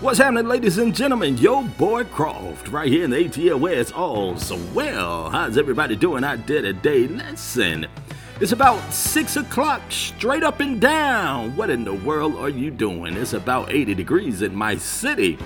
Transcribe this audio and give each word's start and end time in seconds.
What's 0.00 0.18
happening, 0.18 0.46
ladies 0.46 0.78
and 0.78 0.94
gentlemen? 0.94 1.36
Yo, 1.38 1.64
boy 1.64 2.04
Croft, 2.04 2.68
right 2.68 2.86
here 2.86 3.02
in 3.02 3.10
the 3.10 3.16
ATL 3.16 3.58
where 3.58 3.80
it's 3.80 3.90
all 3.90 4.36
so 4.36 4.56
well. 4.72 5.28
How's 5.28 5.58
everybody 5.58 5.96
doing 5.96 6.22
out 6.22 6.46
there 6.46 6.62
today? 6.62 7.08
Listen, 7.08 7.84
it's 8.40 8.52
about 8.52 8.78
6 8.92 9.36
o'clock, 9.38 9.82
straight 9.88 10.44
up 10.44 10.60
and 10.60 10.80
down. 10.80 11.56
What 11.56 11.68
in 11.68 11.82
the 11.82 11.94
world 11.94 12.36
are 12.36 12.48
you 12.48 12.70
doing? 12.70 13.16
It's 13.16 13.32
about 13.32 13.72
80 13.72 13.96
degrees 13.96 14.42
in 14.42 14.54
my 14.54 14.76
city. 14.76 15.36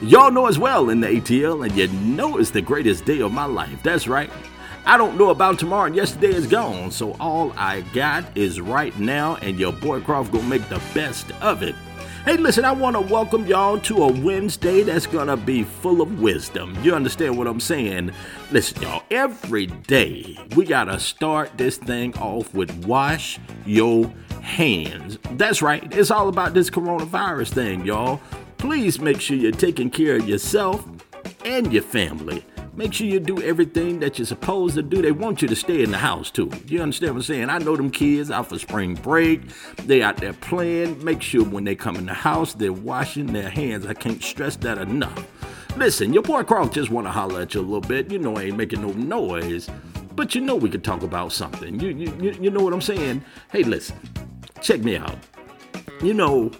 Y'all 0.00 0.30
know 0.30 0.46
as 0.46 0.58
well 0.58 0.88
in 0.88 1.00
the 1.00 1.08
ATL, 1.08 1.66
and 1.66 1.76
you 1.76 1.88
know 1.88 2.38
it's 2.38 2.50
the 2.50 2.62
greatest 2.62 3.04
day 3.04 3.20
of 3.20 3.30
my 3.30 3.44
life. 3.44 3.82
That's 3.82 4.08
right. 4.08 4.30
I 4.86 4.96
don't 4.96 5.18
know 5.18 5.30
about 5.30 5.58
tomorrow, 5.58 5.86
and 5.86 5.94
yesterday 5.96 6.34
is 6.34 6.46
gone, 6.46 6.90
so 6.90 7.16
all 7.20 7.52
I 7.56 7.82
got 7.92 8.24
is 8.36 8.60
right 8.60 8.98
now, 8.98 9.36
and 9.36 9.58
your 9.58 9.72
boy 9.72 10.00
Croft 10.00 10.32
gonna 10.32 10.48
make 10.48 10.68
the 10.68 10.82
best 10.94 11.30
of 11.40 11.62
it. 11.62 11.74
Hey, 12.24 12.36
listen, 12.36 12.64
I 12.64 12.72
want 12.72 12.94
to 12.94 13.00
welcome 13.00 13.46
y'all 13.46 13.78
to 13.80 14.02
a 14.02 14.12
Wednesday 14.12 14.82
that's 14.82 15.06
going 15.06 15.28
to 15.28 15.36
be 15.36 15.62
full 15.62 16.02
of 16.02 16.20
wisdom. 16.20 16.76
You 16.82 16.94
understand 16.94 17.38
what 17.38 17.46
I'm 17.46 17.60
saying? 17.60 18.10
Listen, 18.50 18.82
y'all, 18.82 19.02
every 19.10 19.66
day 19.66 20.36
we 20.54 20.66
got 20.66 20.84
to 20.86 21.00
start 21.00 21.56
this 21.56 21.78
thing 21.78 22.14
off 22.18 22.52
with 22.52 22.84
wash 22.84 23.38
your 23.64 24.12
hands. 24.42 25.18
That's 25.32 25.62
right, 25.62 25.90
it's 25.94 26.10
all 26.10 26.28
about 26.28 26.52
this 26.52 26.68
coronavirus 26.68 27.54
thing, 27.54 27.86
y'all. 27.86 28.20
Please 28.58 29.00
make 29.00 29.22
sure 29.22 29.36
you're 29.36 29.52
taking 29.52 29.88
care 29.88 30.16
of 30.16 30.28
yourself 30.28 30.86
and 31.46 31.72
your 31.72 31.82
family. 31.82 32.44
Make 32.78 32.94
sure 32.94 33.08
you 33.08 33.18
do 33.18 33.42
everything 33.42 33.98
that 33.98 34.20
you're 34.20 34.26
supposed 34.26 34.76
to 34.76 34.82
do. 34.82 35.02
They 35.02 35.10
want 35.10 35.42
you 35.42 35.48
to 35.48 35.56
stay 35.56 35.82
in 35.82 35.90
the 35.90 35.98
house 35.98 36.30
too. 36.30 36.48
You 36.68 36.80
understand 36.80 37.14
what 37.14 37.18
I'm 37.18 37.22
saying? 37.24 37.50
I 37.50 37.58
know 37.58 37.74
them 37.74 37.90
kids 37.90 38.30
out 38.30 38.48
for 38.48 38.56
spring 38.56 38.94
break. 38.94 39.40
They 39.78 40.00
out 40.00 40.18
there 40.18 40.32
playing. 40.32 41.04
Make 41.04 41.20
sure 41.20 41.42
when 41.42 41.64
they 41.64 41.74
come 41.74 41.96
in 41.96 42.06
the 42.06 42.14
house, 42.14 42.54
they're 42.54 42.72
washing 42.72 43.32
their 43.32 43.50
hands. 43.50 43.84
I 43.84 43.94
can't 43.94 44.22
stress 44.22 44.54
that 44.58 44.78
enough. 44.78 45.26
Listen, 45.76 46.14
your 46.14 46.22
boy 46.22 46.44
Carl 46.44 46.68
just 46.68 46.88
want 46.88 47.08
to 47.08 47.10
holler 47.10 47.40
at 47.40 47.52
you 47.52 47.62
a 47.62 47.62
little 47.62 47.80
bit. 47.80 48.12
You 48.12 48.20
know 48.20 48.36
I 48.36 48.42
ain't 48.44 48.56
making 48.56 48.82
no 48.82 48.92
noise, 48.92 49.68
but 50.14 50.36
you 50.36 50.40
know 50.40 50.54
we 50.54 50.70
could 50.70 50.84
talk 50.84 51.02
about 51.02 51.32
something. 51.32 51.80
You, 51.80 51.88
you, 51.88 52.36
you 52.40 52.48
know 52.48 52.62
what 52.62 52.72
I'm 52.72 52.80
saying? 52.80 53.24
Hey, 53.50 53.64
listen, 53.64 53.98
check 54.62 54.82
me 54.82 54.96
out. 54.96 55.18
You 56.00 56.14
know, 56.14 56.52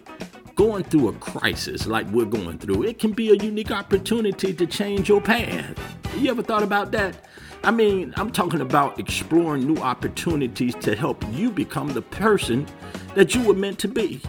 going 0.59 0.83
through 0.83 1.07
a 1.07 1.13
crisis 1.13 1.87
like 1.87 2.05
we're 2.09 2.25
going 2.25 2.59
through, 2.59 2.83
it 2.83 2.99
can 2.99 3.13
be 3.13 3.31
a 3.31 3.35
unique 3.35 3.71
opportunity 3.71 4.53
to 4.53 4.67
change 4.67 5.09
your 5.09 5.21
path. 5.21 5.79
You 6.17 6.33
ever 6.33 6.43
thought 6.43 6.65
about 6.65 6.91
that? 6.91 7.27
I 7.63 7.71
mean, 7.71 8.13
I'm 8.17 8.33
talking 8.33 8.61
about 8.61 8.99
exploring 8.99 9.73
new 9.73 9.81
opportunities 9.81 10.75
to 10.81 10.97
help 10.97 11.25
you 11.31 11.53
become 11.53 11.91
the 11.91 12.03
person 12.03 12.67
that 13.15 13.37
you 13.37 13.43
were 13.45 13.55
meant 13.55 13.79
to 13.79 13.89
be. 13.89 14.21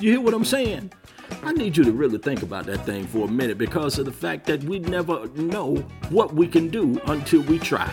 You 0.00 0.10
hear 0.10 0.20
what 0.20 0.34
I'm 0.34 0.44
saying? 0.44 0.92
I 1.42 1.52
need 1.52 1.78
you 1.78 1.84
to 1.84 1.92
really 1.92 2.18
think 2.18 2.42
about 2.42 2.66
that 2.66 2.84
thing 2.84 3.06
for 3.06 3.26
a 3.26 3.30
minute 3.30 3.56
because 3.56 3.98
of 3.98 4.04
the 4.04 4.12
fact 4.12 4.44
that 4.48 4.62
we 4.64 4.80
never 4.80 5.28
know 5.28 5.76
what 6.10 6.34
we 6.34 6.46
can 6.46 6.68
do 6.68 7.00
until 7.06 7.40
we 7.40 7.58
try. 7.58 7.90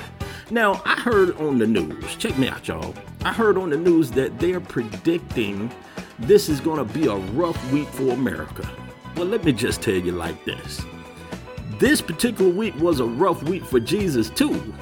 Now, 0.52 0.82
I 0.84 1.00
heard 1.00 1.38
on 1.38 1.58
the 1.58 1.68
news, 1.68 2.18
check 2.18 2.38
me 2.38 2.50
out, 2.50 2.68
y'all. 2.68 2.94
I 3.24 3.32
heard 3.32 3.58
on 3.58 3.70
the 3.70 3.78
news 3.78 4.12
that 4.12 4.40
they're 4.40 4.60
predicting 4.60 5.72
this 6.20 6.50
is 6.50 6.60
going 6.60 6.78
to 6.78 6.94
be 6.94 7.08
a 7.08 7.16
rough 7.16 7.72
week 7.72 7.88
for 7.90 8.10
America. 8.10 8.70
Well, 9.16 9.26
let 9.26 9.44
me 9.44 9.52
just 9.52 9.82
tell 9.82 9.96
you 9.96 10.12
like 10.12 10.44
this 10.46 10.86
this 11.80 12.02
particular 12.02 12.50
week 12.50 12.76
was 12.80 13.00
a 13.00 13.06
rough 13.06 13.44
week 13.44 13.64
for 13.64 13.80
Jesus, 13.80 14.30
too. 14.30 14.74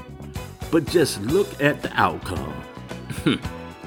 But 0.72 0.86
just 0.86 1.22
look 1.22 1.61
at 1.61 1.81
the 1.81 1.91
outcome. 1.94 2.53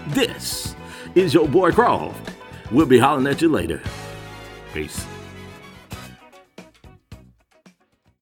this 0.08 0.74
is 1.14 1.32
your 1.32 1.48
boy 1.48 1.72
Croft. 1.72 2.34
We'll 2.70 2.86
be 2.86 2.98
hollering 2.98 3.26
at 3.26 3.40
you 3.40 3.48
later. 3.48 3.82
Peace. 4.74 5.06